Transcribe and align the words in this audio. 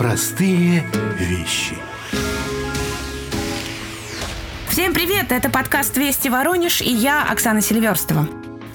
Простые 0.00 0.82
вещи. 1.18 1.76
Всем 4.70 4.94
привет! 4.94 5.30
Это 5.30 5.50
подкаст 5.50 5.94
«Вести 5.98 6.30
Воронеж» 6.30 6.80
и 6.80 6.90
я, 6.90 7.22
Оксана 7.30 7.60
Селиверстова. 7.60 8.26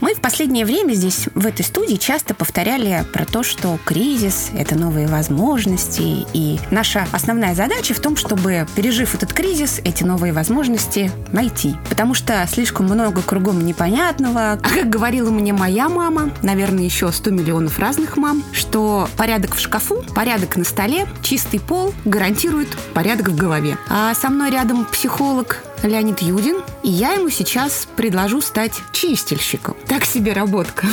Мы 0.05 0.13
в 0.13 0.21
последнее 0.21 0.65
время 0.65 0.93
здесь, 0.93 1.29
в 1.33 1.47
этой 1.47 1.65
студии, 1.65 1.95
часто 1.95 2.35
повторяли 2.35 3.03
про 3.11 3.25
то, 3.25 3.41
что 3.41 3.79
кризис– 3.83 4.51
это 4.55 4.77
новые 4.77 5.07
возможности, 5.07 6.27
и 6.31 6.59
наша 6.69 7.07
основная 7.11 7.55
задача 7.55 7.95
в 7.95 7.99
том, 7.99 8.15
чтобы, 8.15 8.67
пережив 8.75 9.15
этот 9.15 9.33
кризис, 9.33 9.81
эти 9.83 10.03
новые 10.03 10.31
возможности 10.31 11.11
найти. 11.31 11.75
Потому 11.89 12.13
что 12.13 12.45
слишком 12.47 12.85
много 12.85 13.23
кругом 13.23 13.65
непонятного. 13.65 14.51
А 14.51 14.57
как 14.57 14.91
говорила 14.91 15.31
мне 15.31 15.53
моя 15.53 15.89
мама, 15.89 16.29
наверное, 16.43 16.83
еще 16.83 17.11
100 17.11 17.31
миллионов 17.31 17.79
разных 17.79 18.15
мам, 18.15 18.43
что 18.51 19.09
порядок 19.17 19.55
в 19.55 19.59
шкафу, 19.59 20.03
порядок 20.13 20.55
на 20.55 20.65
столе, 20.65 21.07
чистый 21.23 21.59
пол 21.59 21.95
гарантирует 22.05 22.67
порядок 22.93 23.29
в 23.29 23.35
голове. 23.35 23.75
А 23.89 24.13
со 24.13 24.29
мной 24.29 24.51
рядом 24.51 24.85
психолог 24.85 25.63
Леонид 25.87 26.21
Юдин, 26.21 26.57
и 26.83 26.89
я 26.89 27.13
ему 27.13 27.29
сейчас 27.29 27.87
предложу 27.95 28.41
стать 28.41 28.73
чистильщиком. 28.91 29.75
Так 29.87 30.05
себе 30.05 30.33
работка. 30.33 30.87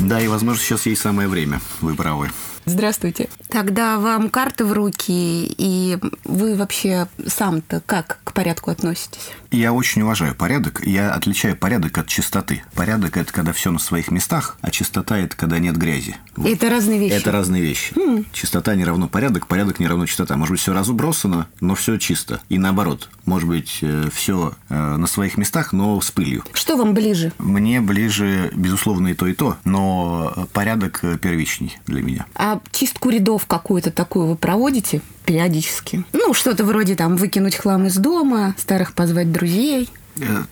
Да, 0.00 0.20
и, 0.20 0.28
возможно, 0.28 0.62
сейчас 0.62 0.86
есть 0.86 1.02
самое 1.02 1.28
время. 1.28 1.60
Вы 1.80 1.94
правы. 1.94 2.30
Здравствуйте. 2.68 3.30
Тогда 3.48 3.98
вам 3.98 4.28
карты 4.28 4.64
в 4.66 4.72
руки, 4.74 5.46
и 5.56 5.98
вы 6.24 6.54
вообще 6.54 7.08
сам-то 7.26 7.82
как 7.84 8.18
к 8.24 8.34
порядку 8.34 8.70
относитесь? 8.70 9.30
Я 9.50 9.72
очень 9.72 10.02
уважаю 10.02 10.34
порядок. 10.34 10.82
Я 10.84 11.14
отличаю 11.14 11.56
порядок 11.56 11.96
от 11.96 12.08
чистоты. 12.08 12.62
Порядок– 12.74 13.16
это 13.18 13.32
когда 13.32 13.52
все 13.52 13.70
на 13.70 13.78
своих 13.78 14.10
местах, 14.10 14.58
а 14.60 14.70
чистота– 14.70 15.18
это 15.18 15.34
когда 15.34 15.58
нет 15.58 15.78
грязи. 15.78 16.16
Вот. 16.36 16.46
Это 16.46 16.68
разные 16.68 16.98
вещи? 16.98 17.14
Это 17.14 17.32
разные 17.32 17.62
вещи. 17.62 17.94
Mm. 17.94 18.26
Чистота 18.32 18.74
не 18.74 18.84
равно 18.84 19.08
порядок, 19.08 19.46
порядок 19.46 19.80
не 19.80 19.86
равно 19.86 20.04
чистота. 20.04 20.36
Может 20.36 20.52
быть, 20.52 20.60
все 20.60 20.74
разбросано, 20.74 21.48
но 21.60 21.74
все 21.74 21.96
чисто. 21.96 22.42
И 22.50 22.58
наоборот, 22.58 23.08
может 23.28 23.48
быть, 23.48 23.78
э, 23.82 24.08
все 24.12 24.54
э, 24.68 24.96
на 24.96 25.06
своих 25.06 25.36
местах, 25.36 25.72
но 25.72 26.00
с 26.00 26.10
пылью. 26.10 26.42
Что 26.52 26.76
вам 26.76 26.94
ближе? 26.94 27.32
Мне 27.38 27.80
ближе, 27.80 28.50
безусловно, 28.54 29.08
и 29.08 29.14
то, 29.14 29.26
и 29.26 29.34
то, 29.34 29.56
но 29.64 30.48
порядок 30.52 31.04
первичней 31.20 31.78
для 31.86 32.02
меня. 32.02 32.26
А 32.34 32.60
чистку 32.72 33.10
рядов 33.10 33.46
какую-то 33.46 33.90
такую 33.90 34.28
вы 34.28 34.36
проводите 34.36 35.02
периодически? 35.24 36.04
Ну, 36.12 36.32
что-то 36.32 36.64
вроде 36.64 36.96
там 36.96 37.16
выкинуть 37.16 37.54
хлам 37.54 37.86
из 37.86 37.96
дома, 37.96 38.54
старых 38.56 38.94
позвать 38.94 39.30
друзей. 39.30 39.90
Э, 40.20 40.44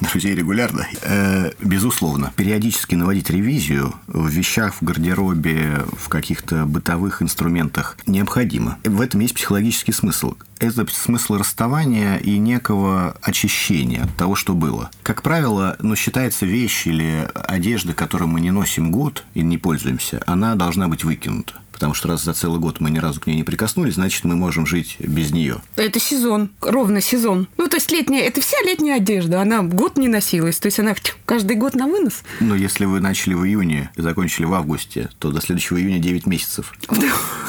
друзей 0.00 0.34
регулярно. 0.34 0.86
Э, 1.02 1.50
безусловно. 1.60 2.32
Периодически 2.36 2.94
наводить 2.94 3.30
ревизию 3.30 3.94
в 4.06 4.28
вещах, 4.28 4.74
в 4.74 4.84
гардеробе, 4.84 5.84
в 5.92 6.08
каких-то 6.08 6.64
бытовых 6.64 7.22
инструментах 7.22 7.96
необходимо. 8.06 8.78
В 8.84 9.00
этом 9.00 9.20
есть 9.20 9.34
психологический 9.34 9.92
смысл. 9.92 10.34
Это 10.58 10.86
смысл 10.92 11.36
расставания 11.36 12.16
и 12.16 12.38
некого 12.38 13.16
очищения 13.22 14.04
от 14.04 14.16
того, 14.16 14.34
что 14.34 14.54
было. 14.54 14.90
Как 15.02 15.22
правило, 15.22 15.76
ну, 15.80 15.94
считается 15.94 16.46
вещь 16.46 16.86
или 16.86 17.28
одежда, 17.34 17.94
которую 17.94 18.28
мы 18.28 18.40
не 18.40 18.50
носим 18.50 18.90
год 18.90 19.24
и 19.34 19.42
не 19.42 19.58
пользуемся, 19.58 20.22
она 20.26 20.54
должна 20.54 20.88
быть 20.88 21.04
выкинута 21.04 21.54
потому 21.78 21.94
что 21.94 22.08
раз 22.08 22.24
за 22.24 22.34
целый 22.34 22.58
год 22.58 22.80
мы 22.80 22.90
ни 22.90 22.98
разу 22.98 23.20
к 23.20 23.28
ней 23.28 23.36
не 23.36 23.44
прикоснулись, 23.44 23.94
значит, 23.94 24.24
мы 24.24 24.34
можем 24.34 24.66
жить 24.66 24.96
без 24.98 25.30
нее. 25.30 25.62
Это 25.76 26.00
сезон, 26.00 26.50
ровно 26.60 27.00
сезон. 27.00 27.46
Ну, 27.56 27.68
то 27.68 27.76
есть 27.76 27.92
летняя, 27.92 28.22
это 28.22 28.40
вся 28.40 28.56
летняя 28.64 28.96
одежда, 28.96 29.40
она 29.40 29.62
год 29.62 29.96
не 29.96 30.08
носилась, 30.08 30.58
то 30.58 30.66
есть 30.66 30.80
она 30.80 30.96
каждый 31.24 31.54
год 31.54 31.76
на 31.76 31.86
вынос. 31.86 32.24
Но 32.40 32.56
если 32.56 32.84
вы 32.84 32.98
начали 32.98 33.34
в 33.34 33.44
июне 33.44 33.90
и 33.94 34.02
закончили 34.02 34.44
в 34.44 34.54
августе, 34.54 35.08
то 35.20 35.30
до 35.30 35.40
следующего 35.40 35.78
июня 35.78 36.00
9 36.00 36.26
месяцев. 36.26 36.74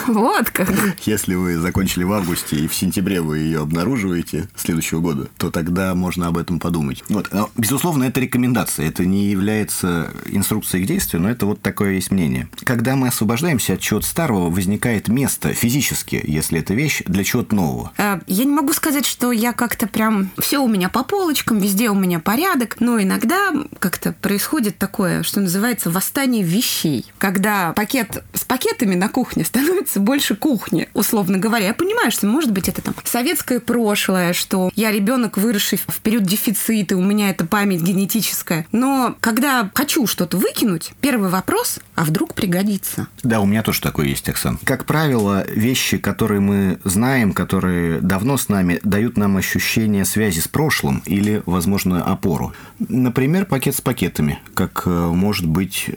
Вот 0.05 0.51
как. 0.51 0.71
Если 1.05 1.33
вы 1.33 1.57
закончили 1.57 2.03
в 2.03 2.13
августе 2.13 2.55
и 2.57 2.67
в 2.67 2.75
сентябре 2.75 3.21
вы 3.21 3.39
ее 3.39 3.61
обнаруживаете 3.61 4.47
следующего 4.55 4.99
года, 4.99 5.27
то 5.37 5.49
тогда 5.49 5.95
можно 5.95 6.27
об 6.27 6.37
этом 6.37 6.59
подумать. 6.59 7.03
Вот. 7.09 7.31
Безусловно, 7.57 8.03
это 8.03 8.19
рекомендация, 8.19 8.87
это 8.87 9.05
не 9.05 9.25
является 9.25 10.11
инструкцией 10.25 10.85
к 10.85 10.87
действию, 10.87 11.23
но 11.23 11.31
это 11.31 11.47
вот 11.47 11.61
такое 11.61 11.93
есть 11.93 12.11
мнение. 12.11 12.47
Когда 12.63 12.95
мы 12.95 13.07
освобождаемся 13.07 13.73
от 13.73 13.79
чего-то 13.79 14.05
старого 14.19 14.49
возникает 14.49 15.07
место 15.07 15.53
физически, 15.53 16.21
если 16.21 16.59
это 16.59 16.73
вещь, 16.73 17.03
для 17.05 17.23
чего-то 17.23 17.55
нового? 17.55 17.93
А, 17.97 18.19
я 18.27 18.43
не 18.43 18.51
могу 18.51 18.73
сказать, 18.73 19.05
что 19.05 19.31
я 19.31 19.53
как-то 19.53 19.87
прям 19.87 20.29
все 20.37 20.57
у 20.57 20.67
меня 20.67 20.89
по 20.89 21.05
полочкам, 21.05 21.59
везде 21.59 21.89
у 21.89 21.95
меня 21.95 22.19
порядок, 22.19 22.81
но 22.81 23.01
иногда 23.01 23.53
как-то 23.79 24.11
происходит 24.11 24.77
такое, 24.77 25.23
что 25.23 25.39
называется 25.39 25.89
восстание 25.89 26.43
вещей, 26.43 27.05
когда 27.17 27.71
пакет 27.71 28.25
пакетами 28.49 28.95
на 28.95 29.09
кухне 29.09 29.45
становится 29.45 29.99
больше 29.99 30.35
кухни, 30.35 30.89
условно 30.95 31.37
говоря. 31.37 31.67
Я 31.67 31.73
понимаю, 31.75 32.11
что 32.11 32.25
может 32.25 32.51
быть 32.51 32.67
это 32.67 32.81
там 32.81 32.95
советское 33.03 33.59
прошлое, 33.59 34.33
что 34.33 34.71
я 34.75 34.91
ребенок, 34.91 35.37
выросший 35.37 35.77
в 35.77 36.01
период 36.01 36.23
дефицита, 36.23 36.97
у 36.97 37.01
меня 37.01 37.29
это 37.29 37.45
память 37.45 37.81
генетическая. 37.81 38.65
Но 38.71 39.15
когда 39.21 39.69
хочу 39.75 40.07
что-то 40.07 40.37
выкинуть, 40.37 40.93
первый 40.99 41.29
вопрос, 41.29 41.79
а 41.93 42.03
вдруг 42.03 42.33
пригодится? 42.33 43.07
Да, 43.21 43.39
у 43.39 43.45
меня 43.45 43.61
тоже 43.61 43.81
такое 43.81 44.07
есть, 44.07 44.27
Оксан. 44.27 44.57
Как 44.63 44.85
правило, 44.85 45.45
вещи, 45.47 45.99
которые 45.99 46.41
мы 46.41 46.79
знаем, 46.83 47.33
которые 47.33 48.01
давно 48.01 48.35
с 48.37 48.49
нами, 48.49 48.79
дают 48.83 49.15
нам 49.15 49.37
ощущение 49.37 50.05
связи 50.05 50.39
с 50.39 50.47
прошлым 50.47 51.03
или, 51.05 51.43
возможно, 51.45 52.03
опору. 52.03 52.53
Например, 52.79 53.45
пакет 53.45 53.75
с 53.75 53.81
пакетами, 53.81 54.39
как 54.55 54.83
э, 54.87 54.89
может 54.89 55.45
быть 55.45 55.91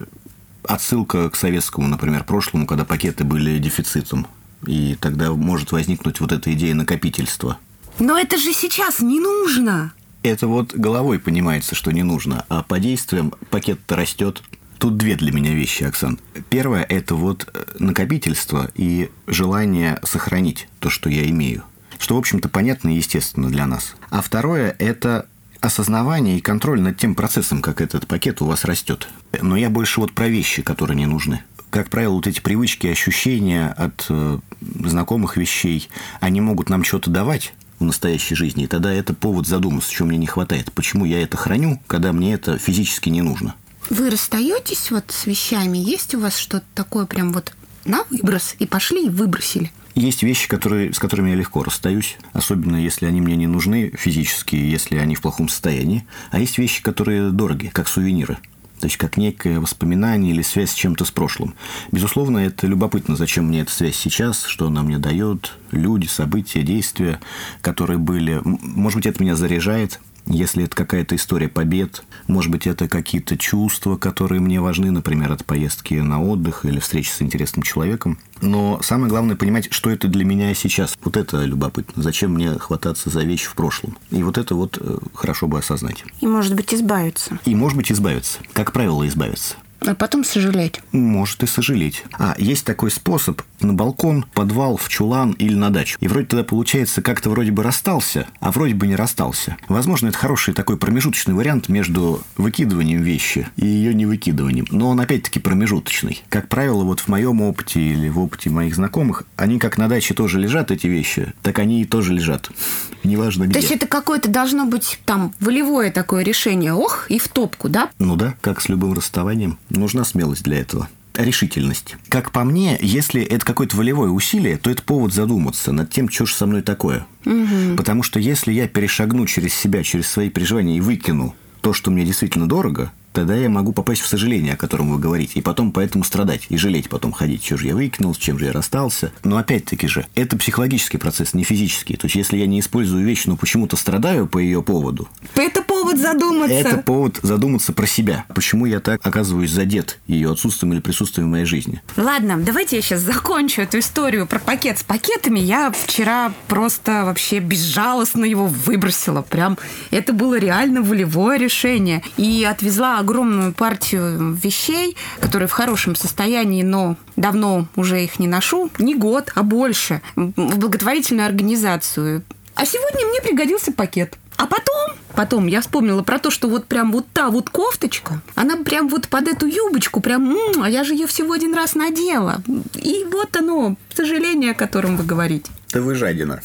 отсылка 0.64 1.30
к 1.30 1.36
советскому, 1.36 1.88
например, 1.88 2.24
прошлому, 2.24 2.66
когда 2.66 2.84
пакеты 2.84 3.24
были 3.24 3.58
дефицитом. 3.58 4.26
И 4.66 4.96
тогда 5.00 5.32
может 5.32 5.72
возникнуть 5.72 6.20
вот 6.20 6.32
эта 6.32 6.52
идея 6.52 6.74
накопительства. 6.74 7.58
Но 7.98 8.18
это 8.18 8.38
же 8.38 8.52
сейчас 8.52 9.00
не 9.00 9.20
нужно. 9.20 9.92
Это 10.22 10.46
вот 10.46 10.74
головой 10.74 11.18
понимается, 11.18 11.74
что 11.74 11.90
не 11.90 12.04
нужно, 12.04 12.44
а 12.48 12.62
по 12.62 12.78
действиям 12.78 13.34
пакет-то 13.50 13.96
растет, 13.96 14.42
Тут 14.82 14.96
две 14.96 15.14
для 15.14 15.30
меня 15.30 15.54
вещи, 15.54 15.84
Оксан. 15.84 16.18
Первое– 16.50 16.82
это 16.88 17.14
вот 17.14 17.48
э, 17.54 17.64
накопительство 17.78 18.68
и 18.74 19.10
желание 19.28 20.00
сохранить 20.02 20.66
то, 20.80 20.90
что 20.90 21.08
я 21.08 21.24
имею. 21.30 21.62
Что, 22.00 22.16
в 22.16 22.18
общем-то, 22.18 22.48
понятно 22.48 22.88
и 22.88 22.96
естественно 22.96 23.48
для 23.48 23.68
нас. 23.68 23.94
А 24.10 24.20
второе– 24.22 24.74
это 24.80 25.26
осознавание 25.62 26.36
и 26.36 26.40
контроль 26.40 26.80
над 26.80 26.98
тем 26.98 27.14
процессом, 27.14 27.62
как 27.62 27.80
этот 27.80 28.06
пакет 28.06 28.42
у 28.42 28.46
вас 28.46 28.64
растет. 28.64 29.08
Но 29.40 29.56
я 29.56 29.70
больше 29.70 30.00
вот 30.00 30.12
про 30.12 30.28
вещи, 30.28 30.62
которые 30.62 30.96
не 30.96 31.06
нужны. 31.06 31.42
Как 31.70 31.88
правило, 31.88 32.14
вот 32.14 32.26
эти 32.26 32.40
привычки, 32.40 32.86
ощущения 32.86 33.68
от 33.78 34.06
э, 34.10 34.38
знакомых 34.60 35.36
вещей, 35.38 35.88
они 36.20 36.40
могут 36.42 36.68
нам 36.68 36.84
что-то 36.84 37.10
давать, 37.10 37.54
в 37.82 37.84
настоящей 37.84 38.34
жизни. 38.34 38.64
И 38.64 38.66
тогда 38.66 38.92
это 38.92 39.12
повод 39.12 39.46
задуматься, 39.46 39.92
что 39.92 40.04
мне 40.04 40.16
не 40.16 40.26
хватает. 40.26 40.72
Почему 40.72 41.04
я 41.04 41.20
это 41.22 41.36
храню, 41.36 41.80
когда 41.86 42.12
мне 42.12 42.34
это 42.34 42.58
физически 42.58 43.08
не 43.08 43.22
нужно. 43.22 43.54
Вы 43.90 44.10
расстаетесь 44.10 44.90
вот 44.90 45.04
с 45.08 45.26
вещами? 45.26 45.78
Есть 45.78 46.14
у 46.14 46.20
вас 46.20 46.36
что-то 46.36 46.64
такое 46.74 47.06
прям 47.06 47.32
вот 47.32 47.52
на 47.84 48.04
выброс 48.10 48.54
и 48.58 48.66
пошли 48.66 49.06
и 49.06 49.10
выбросили? 49.10 49.72
Есть 49.94 50.22
вещи, 50.22 50.48
которые, 50.48 50.92
с 50.92 50.98
которыми 50.98 51.30
я 51.30 51.36
легко 51.36 51.62
расстаюсь, 51.62 52.16
особенно 52.32 52.76
если 52.76 53.06
они 53.06 53.20
мне 53.20 53.36
не 53.36 53.46
нужны 53.46 53.92
физически, 53.94 54.56
если 54.56 54.96
они 54.96 55.14
в 55.14 55.20
плохом 55.20 55.48
состоянии. 55.48 56.06
А 56.30 56.38
есть 56.38 56.56
вещи, 56.56 56.82
которые 56.82 57.30
дороги, 57.30 57.66
как 57.66 57.88
сувениры. 57.88 58.38
То 58.80 58.86
есть, 58.86 58.96
как 58.96 59.16
некое 59.16 59.60
воспоминание 59.60 60.32
или 60.32 60.42
связь 60.42 60.70
с 60.70 60.74
чем-то 60.74 61.04
с 61.04 61.12
прошлым. 61.12 61.54
Безусловно, 61.92 62.38
это 62.38 62.66
любопытно, 62.66 63.14
зачем 63.14 63.44
мне 63.44 63.60
эта 63.60 63.70
связь 63.70 63.94
сейчас, 63.94 64.42
что 64.44 64.66
она 64.66 64.82
мне 64.82 64.98
дает, 64.98 65.52
люди, 65.70 66.06
события, 66.06 66.62
действия, 66.62 67.20
которые 67.60 67.98
были. 67.98 68.40
Может 68.42 68.96
быть, 68.96 69.06
это 69.06 69.22
меня 69.22 69.36
заряжает, 69.36 70.00
если 70.26 70.64
это 70.64 70.76
какая-то 70.76 71.16
история 71.16 71.48
побед, 71.48 72.04
может 72.26 72.50
быть, 72.50 72.66
это 72.66 72.88
какие-то 72.88 73.36
чувства, 73.36 73.96
которые 73.96 74.40
мне 74.40 74.60
важны, 74.60 74.90
например, 74.90 75.32
от 75.32 75.44
поездки 75.44 75.94
на 75.94 76.22
отдых 76.22 76.64
или 76.64 76.78
встречи 76.78 77.10
с 77.10 77.22
интересным 77.22 77.62
человеком. 77.62 78.18
Но 78.40 78.80
самое 78.82 79.08
главное 79.08 79.36
понимать, 79.36 79.72
что 79.72 79.90
это 79.90 80.08
для 80.08 80.24
меня 80.24 80.52
сейчас. 80.54 80.96
Вот 81.02 81.16
это 81.16 81.44
любопытно. 81.44 82.02
Зачем 82.02 82.34
мне 82.34 82.58
хвататься 82.58 83.10
за 83.10 83.22
вещи 83.22 83.46
в 83.46 83.54
прошлом? 83.54 83.96
И 84.10 84.22
вот 84.22 84.38
это 84.38 84.54
вот 84.54 84.78
э, 84.80 84.98
хорошо 85.14 85.46
бы 85.46 85.58
осознать. 85.58 86.04
И, 86.20 86.26
может 86.26 86.54
быть, 86.54 86.74
избавиться. 86.74 87.38
И, 87.44 87.54
может 87.54 87.76
быть, 87.76 87.90
избавиться. 87.92 88.38
Как 88.52 88.72
правило, 88.72 89.06
избавиться. 89.06 89.56
А 89.86 89.94
потом 89.94 90.24
сожалеть. 90.24 90.80
Может 90.92 91.42
и 91.42 91.46
сожалеть. 91.46 92.04
А 92.12 92.34
есть 92.38 92.64
такой 92.64 92.90
способ 92.90 93.42
на 93.62 93.74
балкон, 93.74 94.24
подвал, 94.34 94.76
в 94.76 94.88
чулан 94.88 95.32
или 95.32 95.54
на 95.54 95.70
дачу. 95.70 95.96
И 96.00 96.08
вроде 96.08 96.26
тогда 96.26 96.44
получается, 96.44 97.02
как-то 97.02 97.30
вроде 97.30 97.50
бы 97.50 97.62
расстался, 97.62 98.26
а 98.40 98.50
вроде 98.50 98.74
бы 98.74 98.86
не 98.86 98.96
расстался. 98.96 99.56
Возможно, 99.68 100.08
это 100.08 100.18
хороший 100.18 100.54
такой 100.54 100.76
промежуточный 100.76 101.34
вариант 101.34 101.68
между 101.68 102.22
выкидыванием 102.36 103.02
вещи 103.02 103.48
и 103.56 103.66
ее 103.66 103.94
не 103.94 104.06
выкидыванием. 104.06 104.66
Но 104.70 104.90
он 104.90 105.00
опять-таки 105.00 105.38
промежуточный. 105.38 106.22
Как 106.28 106.48
правило, 106.48 106.84
вот 106.84 107.00
в 107.00 107.08
моем 107.08 107.40
опыте 107.40 107.80
или 107.80 108.08
в 108.08 108.18
опыте 108.18 108.50
моих 108.50 108.74
знакомых, 108.74 109.24
они 109.36 109.58
как 109.58 109.78
на 109.78 109.88
даче 109.88 110.14
тоже 110.14 110.38
лежат, 110.38 110.70
эти 110.70 110.86
вещи, 110.86 111.32
так 111.42 111.58
они 111.58 111.82
и 111.82 111.84
тоже 111.84 112.12
лежат. 112.12 112.50
Неважно 113.04 113.44
где. 113.44 113.54
То 113.54 113.58
есть 113.58 113.72
это 113.72 113.86
какое-то 113.86 114.30
должно 114.30 114.66
быть 114.66 115.00
там 115.04 115.34
волевое 115.40 115.90
такое 115.90 116.22
решение, 116.22 116.72
ох, 116.72 117.06
и 117.10 117.18
в 117.18 117.28
топку, 117.28 117.68
да? 117.68 117.90
Ну 117.98 118.16
да, 118.16 118.34
как 118.40 118.60
с 118.60 118.68
любым 118.68 118.92
расставанием. 118.94 119.58
Нужна 119.70 120.04
смелость 120.04 120.44
для 120.44 120.60
этого. 120.60 120.88
Решительность. 121.14 121.96
Как 122.08 122.32
по 122.32 122.44
мне, 122.44 122.78
если 122.80 123.22
это 123.22 123.44
какое-то 123.44 123.76
волевое 123.76 124.10
усилие, 124.10 124.56
то 124.56 124.70
это 124.70 124.82
повод 124.82 125.12
задуматься 125.12 125.72
над 125.72 125.90
тем, 125.90 126.08
что 126.08 126.26
же 126.26 126.34
со 126.34 126.46
мной 126.46 126.62
такое. 126.62 127.06
Угу. 127.24 127.76
Потому 127.76 128.02
что 128.02 128.18
если 128.18 128.52
я 128.52 128.68
перешагну 128.68 129.26
через 129.26 129.54
себя, 129.54 129.82
через 129.82 130.08
свои 130.08 130.30
переживания 130.30 130.76
и 130.76 130.80
выкину 130.80 131.34
то, 131.60 131.72
что 131.72 131.90
мне 131.90 132.04
действительно 132.04 132.48
дорого, 132.48 132.92
тогда 133.12 133.36
я 133.36 133.48
могу 133.48 133.72
попасть 133.72 134.00
в 134.00 134.06
сожаление, 134.06 134.54
о 134.54 134.56
котором 134.56 134.90
вы 134.90 134.98
говорите, 134.98 135.38
и 135.38 135.42
потом 135.42 135.72
поэтому 135.72 136.04
страдать, 136.04 136.46
и 136.48 136.56
жалеть 136.56 136.88
потом 136.88 137.12
ходить, 137.12 137.44
что 137.44 137.56
же 137.56 137.68
я 137.68 137.74
выкинул, 137.74 138.14
с 138.14 138.18
чем 138.18 138.38
же 138.38 138.46
я 138.46 138.52
расстался. 138.52 139.12
Но 139.22 139.36
опять-таки 139.36 139.86
же, 139.86 140.06
это 140.14 140.36
психологический 140.36 140.98
процесс, 140.98 141.34
не 141.34 141.44
физический. 141.44 141.96
То 141.96 142.06
есть, 142.06 142.16
если 142.16 142.36
я 142.36 142.46
не 142.46 142.60
использую 142.60 143.04
вещь, 143.04 143.26
но 143.26 143.36
почему-то 143.36 143.76
страдаю 143.76 144.26
по 144.26 144.38
ее 144.38 144.62
поводу... 144.62 145.08
Это 145.34 145.62
повод 145.82 145.98
задуматься. 145.98 146.54
Это 146.54 146.78
повод 146.78 147.18
задуматься 147.22 147.72
про 147.72 147.86
себя. 147.86 148.24
Почему 148.34 148.66
я 148.66 148.80
так 148.80 149.00
оказываюсь 149.04 149.50
задет 149.50 149.98
ее 150.06 150.30
отсутствием 150.30 150.72
или 150.72 150.80
присутствием 150.80 151.28
в 151.28 151.30
моей 151.30 151.44
жизни. 151.44 151.82
Ладно, 151.96 152.38
давайте 152.38 152.76
я 152.76 152.82
сейчас 152.82 153.00
закончу 153.00 153.62
эту 153.62 153.78
историю 153.78 154.26
про 154.26 154.38
пакет 154.38 154.78
с 154.78 154.82
пакетами. 154.82 155.40
Я 155.40 155.72
вчера 155.72 156.32
просто 156.48 157.04
вообще 157.04 157.40
безжалостно 157.40 158.24
его 158.24 158.46
выбросила. 158.46 159.22
Прям 159.22 159.58
это 159.90 160.12
было 160.12 160.38
реально 160.38 160.82
волевое 160.82 161.38
решение. 161.38 162.02
И 162.16 162.46
отвезла 162.48 162.98
огромную 162.98 163.52
партию 163.52 164.32
вещей, 164.34 164.96
которые 165.20 165.48
в 165.48 165.52
хорошем 165.52 165.96
состоянии, 165.96 166.62
но 166.62 166.96
давно 167.16 167.66
уже 167.76 168.04
их 168.04 168.18
не 168.18 168.28
ношу, 168.28 168.70
не 168.78 168.94
год, 168.94 169.32
а 169.34 169.42
больше, 169.42 170.00
в 170.16 170.58
благотворительную 170.58 171.26
организацию. 171.26 172.22
А 172.54 172.66
сегодня 172.66 173.06
мне 173.06 173.20
пригодился 173.20 173.72
пакет. 173.72 174.18
А 174.36 174.46
потом, 174.46 174.96
потом 175.14 175.46
я 175.46 175.60
вспомнила 175.60 176.02
про 176.02 176.18
то, 176.18 176.30
что 176.30 176.48
вот 176.48 176.66
прям 176.66 176.92
вот 176.92 177.06
та 177.12 177.30
вот 177.30 177.50
кофточка, 177.50 178.20
она 178.34 178.56
прям 178.56 178.88
вот 178.88 179.08
под 179.08 179.28
эту 179.28 179.46
юбочку, 179.46 180.00
прям, 180.00 180.36
а 180.62 180.68
я 180.68 180.84
же 180.84 180.94
ее 180.94 181.06
всего 181.06 181.32
один 181.32 181.54
раз 181.54 181.74
надела. 181.74 182.42
И 182.76 183.06
вот 183.10 183.36
оно, 183.36 183.76
сожаление, 183.94 184.52
о 184.52 184.54
котором 184.54 184.96
вы 184.96 185.04
говорите. 185.04 185.50
Да 185.72 185.80
вы 185.80 185.94
жадина. 185.94 186.42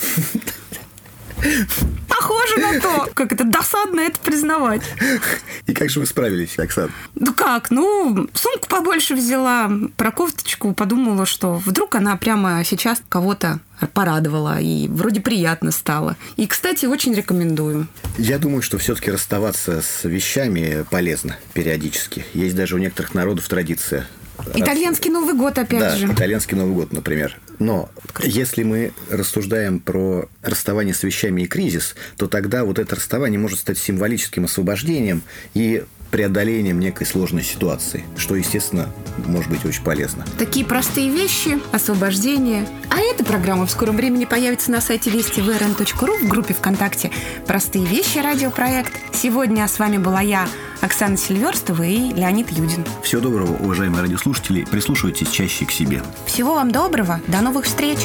Похоже 2.28 2.58
на 2.58 2.80
то. 2.80 3.10
Как 3.14 3.32
это 3.32 3.44
досадно 3.46 4.02
это 4.02 4.20
признавать. 4.20 4.82
И 5.66 5.74
как 5.74 5.90
же 5.90 6.00
вы 6.00 6.06
справились, 6.06 6.60
Оксана? 6.60 6.92
Ну 7.16 7.34
как? 7.34 7.72
Ну, 7.72 8.28
сумку 8.34 8.68
побольше 8.68 9.16
взяла, 9.16 9.72
про 9.96 10.12
кофточку 10.12 10.74
подумала, 10.74 11.26
что 11.26 11.62
вдруг 11.66 11.96
она 11.96 12.16
прямо 12.18 12.64
сейчас 12.64 13.02
кого-то 13.10 13.60
порадовала 13.94 14.60
и 14.60 14.88
вроде 14.88 15.22
приятно 15.22 15.72
стало. 15.72 16.16
И, 16.36 16.48
кстати, 16.48 16.86
очень 16.86 17.14
рекомендую. 17.14 17.88
Я 18.18 18.40
думаю, 18.40 18.62
что 18.62 18.78
все-таки 18.78 19.12
расставаться 19.12 19.82
с 19.82 20.04
вещами 20.04 20.86
полезно 20.90 21.38
периодически. 21.54 22.26
Есть 22.34 22.56
даже 22.56 22.76
у 22.76 22.80
некоторых 22.80 23.14
народов 23.14 23.48
традиция 23.48 24.08
Итальянский 24.56 25.10
Новый 25.10 25.34
год, 25.34 25.58
опять 25.58 25.80
да, 25.80 25.96
же. 25.96 26.08
итальянский 26.08 26.56
Новый 26.58 26.74
год, 26.74 26.94
например. 26.94 27.40
Но 27.60 27.90
если 28.22 28.64
мы 28.64 28.94
рассуждаем 29.10 29.80
про 29.80 30.30
расставание 30.42 30.94
с 30.94 31.04
вещами 31.04 31.44
и 31.44 31.48
кризис, 31.48 31.96
то 32.18 32.28
тогда 32.28 32.64
вот 32.64 32.80
это 32.80 32.96
расставание 32.96 33.40
может 33.40 33.60
стать 33.60 33.78
символическим 33.78 34.46
освобождением 34.46 35.24
и 35.54 35.84
преодолением 36.12 36.80
некой 36.80 37.06
сложной 37.06 37.44
ситуации, 37.44 38.04
что, 38.16 38.36
естественно, 38.36 38.90
может 39.26 39.52
быть 39.52 39.66
очень 39.66 39.84
полезно. 39.84 40.26
Такие 40.40 40.66
простые 40.66 41.10
вещи, 41.10 41.60
освобождение. 41.72 42.68
А 42.90 43.00
эта 43.00 43.26
программа 43.26 43.66
в 43.66 43.72
скором 43.72 43.98
времени 43.98 44.26
появится 44.26 44.72
на 44.72 44.82
сайте 44.82 45.10
вестиврн.ру 45.10 46.18
в 46.18 46.28
группе 46.28 46.54
ВКонтакте 46.54 47.12
«Простые 47.46 47.86
вещи. 47.86 48.20
Радиопроект». 48.20 48.94
Сегодня 49.14 49.68
с 49.68 49.80
вами 49.80 49.98
была 49.98 50.22
я, 50.22 50.48
Оксана 50.82 51.18
Сильверстова 51.18 51.84
и 51.84 52.14
Леонид 52.14 52.50
Юдин. 52.52 52.86
Всего 53.04 53.22
доброго, 53.22 53.56
уважаемые 53.58 54.02
радиослушатели. 54.02 54.66
Прислушивайтесь 54.66 55.30
чаще 55.30 55.66
к 55.66 55.72
себе. 55.72 56.04
Всего 56.26 56.54
вам 56.54 56.72
доброго. 56.72 57.22
До 57.28 57.42
новых 57.42 57.66
встреч. 57.66 58.00